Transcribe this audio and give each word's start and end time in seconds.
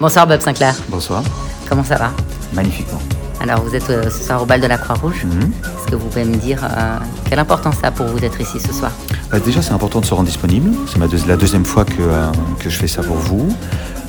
Bonsoir 0.00 0.28
Bob 0.28 0.40
Sinclair. 0.40 0.76
Bonsoir. 0.88 1.24
Comment 1.68 1.82
ça 1.82 1.96
va 1.96 2.12
Magnifiquement. 2.52 3.00
Alors 3.40 3.62
vous 3.62 3.74
êtes 3.74 3.90
euh, 3.90 4.08
ce 4.08 4.24
soir 4.24 4.40
au 4.40 4.46
bal 4.46 4.60
de 4.60 4.66
la 4.68 4.78
Croix-Rouge. 4.78 5.24
Mhm. 5.24 5.50
Est-ce 5.62 5.90
que 5.90 5.96
vous 5.96 6.06
pouvez 6.06 6.24
me 6.24 6.36
dire 6.36 6.62
euh, 6.64 6.98
quelle 7.28 7.40
importance 7.40 7.74
ça 7.80 7.88
a 7.88 7.90
pour 7.90 8.06
vous 8.06 8.20
d'être 8.20 8.40
ici 8.40 8.60
ce 8.60 8.72
soir 8.72 8.92
Bah, 9.32 9.40
déjà, 9.40 9.60
c'est 9.60 9.72
important 9.72 10.00
de 10.00 10.06
se 10.06 10.14
rendre 10.14 10.28
disponible. 10.28 10.70
C'est 10.86 11.26
la 11.26 11.36
deuxième 11.36 11.64
fois 11.64 11.84
que, 11.84 11.94
euh, 12.00 12.30
que 12.60 12.70
je 12.70 12.78
fais 12.78 12.86
ça 12.86 13.02
pour 13.02 13.16
vous. 13.16 13.48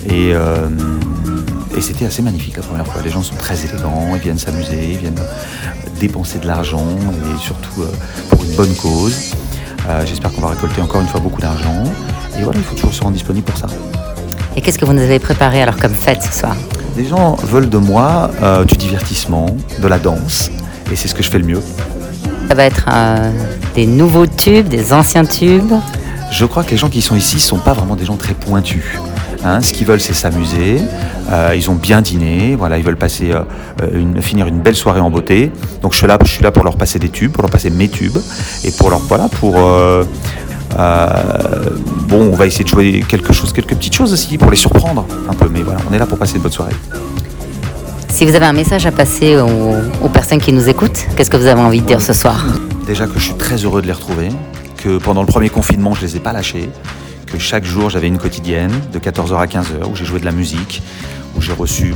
Et, 0.07 0.29
et 0.29 1.81
c'était 1.81 2.05
assez 2.05 2.21
magnifique 2.21 2.55
la 2.55 2.63
première 2.63 2.87
fois. 2.87 3.01
Les 3.01 3.09
gens 3.09 3.21
sont 3.21 3.35
très 3.35 3.65
élégants, 3.65 4.11
ils 4.15 4.21
viennent 4.21 4.39
s'amuser, 4.39 4.91
ils 4.93 4.97
viennent 4.97 5.21
dépenser 5.99 6.39
de 6.39 6.47
l'argent 6.47 6.85
et 6.87 7.37
surtout 7.37 7.83
pour 8.29 8.41
une 8.45 8.55
bonne 8.55 8.73
cause. 8.75 9.33
J'espère 10.05 10.31
qu'on 10.31 10.41
va 10.41 10.49
récolter 10.49 10.81
encore 10.81 11.01
une 11.01 11.07
fois 11.07 11.19
beaucoup 11.19 11.41
d'argent. 11.41 11.83
Et 12.39 12.43
voilà, 12.43 12.59
il 12.59 12.63
faut 12.63 12.75
toujours 12.75 12.93
se 12.93 13.01
rendre 13.01 13.13
disponible 13.15 13.45
pour 13.45 13.57
ça. 13.57 13.67
Et 14.59 14.61
qu'est-ce 14.61 14.77
que 14.77 14.83
vous 14.83 14.91
nous 14.91 14.99
avez 14.99 15.19
préparé 15.19 15.61
alors 15.61 15.77
comme 15.77 15.93
fête 15.93 16.21
ce 16.21 16.37
soir 16.37 16.53
Les 16.97 17.05
gens 17.05 17.35
veulent 17.35 17.69
de 17.69 17.77
moi 17.77 18.29
euh, 18.43 18.65
du 18.65 18.75
divertissement, 18.75 19.55
de 19.81 19.87
la 19.87 19.99
danse. 19.99 20.51
Et 20.91 20.97
c'est 20.97 21.07
ce 21.07 21.15
que 21.15 21.23
je 21.23 21.31
fais 21.31 21.39
le 21.39 21.45
mieux. 21.45 21.61
Ça 22.49 22.55
va 22.55 22.65
être 22.65 22.89
euh, 22.91 23.31
des 23.73 23.87
nouveaux 23.87 24.27
tubes, 24.27 24.67
des 24.67 24.91
anciens 24.91 25.23
tubes. 25.23 25.71
Je 26.33 26.43
crois 26.43 26.65
que 26.65 26.71
les 26.71 26.77
gens 26.77 26.89
qui 26.89 27.01
sont 27.01 27.15
ici 27.15 27.37
ne 27.37 27.39
sont 27.39 27.57
pas 27.57 27.71
vraiment 27.71 27.95
des 27.95 28.03
gens 28.03 28.17
très 28.17 28.33
pointus. 28.33 28.83
Hein, 29.45 29.61
ce 29.61 29.71
qu'ils 29.71 29.87
veulent, 29.87 30.01
c'est 30.01 30.11
s'amuser. 30.11 30.81
Euh, 31.31 31.53
ils 31.55 31.69
ont 31.71 31.75
bien 31.75 32.01
dîné. 32.01 32.57
Voilà, 32.57 32.77
ils 32.77 32.83
veulent 32.83 32.97
passer, 32.97 33.31
euh, 33.31 33.43
une, 33.93 34.21
finir 34.21 34.45
une 34.47 34.59
belle 34.59 34.75
soirée 34.75 34.99
en 34.99 35.09
beauté. 35.09 35.53
Donc 35.81 35.93
je 35.93 35.99
suis 35.99 36.07
là, 36.07 36.17
je 36.21 36.29
suis 36.29 36.43
là 36.43 36.51
pour 36.51 36.65
leur 36.65 36.75
passer 36.75 36.99
des 36.99 37.07
tubes, 37.07 37.31
pour 37.31 37.43
leur 37.43 37.49
passer 37.49 37.69
mes 37.69 37.87
tubes, 37.87 38.17
et 38.65 38.71
pour 38.71 38.89
leur 38.89 38.99
voilà, 38.99 39.29
pour 39.29 39.55
euh, 39.57 40.03
bon, 42.09 42.31
on 42.33 42.35
va 42.35 42.47
essayer 42.47 42.63
de 42.63 42.69
jouer 42.69 43.05
quelque 43.07 43.31
chose, 43.31 43.53
quelques 43.53 43.75
petites 43.75 43.95
choses 43.95 44.11
aussi 44.11 44.37
pour 44.37 44.49
les 44.51 44.57
surprendre 44.57 45.05
un 45.29 45.33
peu. 45.33 45.47
Mais 45.49 45.61
voilà, 45.61 45.79
on 45.89 45.93
est 45.93 45.99
là 45.99 46.05
pour 46.05 46.17
passer 46.17 46.35
une 46.35 46.41
bonne 46.41 46.51
soirée. 46.51 46.75
Si 48.09 48.25
vous 48.25 48.35
avez 48.35 48.47
un 48.47 48.53
message 48.53 48.85
à 48.85 48.91
passer 48.91 49.37
aux, 49.37 49.75
aux 50.03 50.09
personnes 50.09 50.41
qui 50.41 50.51
nous 50.51 50.67
écoutent, 50.67 51.05
qu'est-ce 51.15 51.29
que 51.29 51.37
vous 51.37 51.45
avez 51.45 51.61
envie 51.61 51.81
de 51.81 51.85
dire 51.85 52.01
ce 52.01 52.11
soir? 52.11 52.43
Déjà 52.85 53.05
que 53.05 53.19
je 53.19 53.25
suis 53.25 53.35
très 53.35 53.57
heureux 53.57 53.81
de 53.81 53.87
les 53.87 53.93
retrouver, 53.93 54.29
que 54.77 54.97
pendant 54.97 55.21
le 55.21 55.27
premier 55.27 55.49
confinement, 55.49 55.93
je 55.93 56.01
les 56.01 56.17
ai 56.17 56.19
pas 56.19 56.33
lâchés, 56.33 56.69
que 57.27 57.37
chaque 57.37 57.63
jour, 57.63 57.89
j'avais 57.91 58.07
une 58.07 58.17
quotidienne 58.17 58.71
de 58.91 58.99
14h 58.99 59.37
à 59.37 59.45
15h 59.45 59.89
où 59.89 59.95
j'ai 59.95 60.05
joué 60.05 60.19
de 60.19 60.25
la 60.25 60.31
musique, 60.31 60.81
où 61.37 61.41
j'ai 61.41 61.53
reçu 61.53 61.93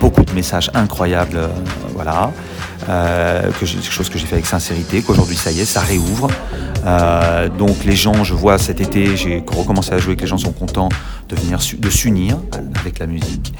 beaucoup 0.00 0.24
de 0.24 0.32
messages 0.32 0.70
incroyables, 0.74 1.36
euh, 1.36 1.48
voilà, 1.94 2.32
euh, 2.88 3.50
que 3.58 3.66
j'ai- 3.66 3.78
quelque 3.78 3.92
chose 3.92 4.08
que 4.08 4.18
j'ai 4.18 4.26
fait 4.26 4.34
avec 4.34 4.46
sincérité, 4.46 5.02
qu'aujourd'hui, 5.02 5.36
ça 5.36 5.50
y 5.50 5.60
est, 5.60 5.64
ça 5.64 5.80
réouvre. 5.80 6.28
Euh, 6.84 7.48
donc 7.48 7.84
les 7.84 7.94
gens, 7.96 8.24
je 8.24 8.34
vois 8.34 8.58
cet 8.58 8.80
été, 8.80 9.16
j'ai 9.16 9.44
recommencé 9.56 9.92
à 9.92 9.98
jouer, 9.98 10.16
que 10.16 10.22
les 10.22 10.26
gens 10.26 10.38
sont 10.38 10.52
contents 10.52 10.88
de 11.28 11.36
venir 11.36 11.58
de 11.78 11.90
s'unir 11.90 12.36
avec 12.80 12.98
la 12.98 13.06
musique. 13.06 13.54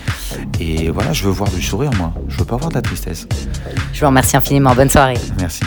Et 0.60 0.90
voilà, 0.90 1.12
je 1.12 1.24
veux 1.24 1.30
voir 1.30 1.50
du 1.50 1.62
sourire, 1.62 1.90
moi. 1.98 2.12
Je 2.28 2.36
veux 2.38 2.44
pas 2.44 2.56
voir 2.56 2.70
de 2.70 2.74
la 2.74 2.82
tristesse. 2.82 3.26
Je 3.92 4.00
vous 4.00 4.06
remercie 4.06 4.36
infiniment. 4.36 4.74
Bonne 4.74 4.90
soirée. 4.90 5.18
Merci. 5.38 5.60